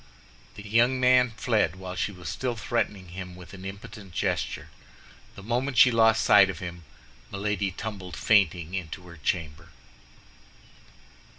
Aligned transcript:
The 0.55 0.67
young 0.67 0.99
man 0.99 1.29
fled 1.37 1.75
while 1.75 1.95
she 1.95 2.11
was 2.11 2.27
still 2.27 2.55
threatening 2.55 3.09
him 3.09 3.35
with 3.35 3.53
an 3.53 3.63
impotent 3.63 4.13
gesture. 4.13 4.69
The 5.35 5.43
moment 5.43 5.77
she 5.77 5.91
lost 5.91 6.23
sight 6.23 6.49
of 6.49 6.57
him, 6.57 6.85
Milady 7.31 7.69
tumbled 7.69 8.15
fainting 8.17 8.73
into 8.73 9.03
her 9.07 9.17
chamber. 9.17 9.69